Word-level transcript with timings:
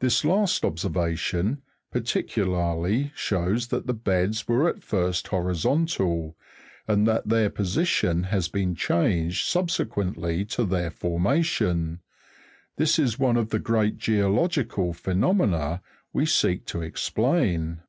This 0.00 0.22
last 0.22 0.66
observation, 0.66 1.62
particularly, 1.90 3.10
shows 3.14 3.68
that 3.68 3.86
the 3.86 3.94
beds 3.94 4.46
were 4.46 4.68
at 4.68 4.82
first 4.82 5.28
horizontal 5.28 6.36
(Jig. 6.84 6.86
254), 6.88 6.94
and 6.94 7.06
that 7.06 7.28
their 7.30 7.48
posi 7.48 7.86
tion 7.86 8.22
has 8.24 8.48
been 8.48 8.74
changed 8.74 9.46
subsequently 9.46 10.44
to 10.44 10.64
their 10.66 10.90
formation; 10.90 12.00
this 12.76 12.98
is 12.98 13.18
one 13.18 13.38
of 13.38 13.48
the 13.48 13.58
great 13.58 13.96
geological 13.96 14.92
phenomena 14.92 15.80
we 16.12 16.26
seek 16.26 16.66
to 16.66 16.82
explain. 16.82 17.80